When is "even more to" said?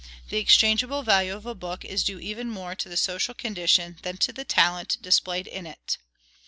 2.17-2.89